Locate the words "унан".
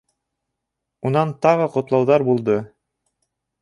1.11-1.35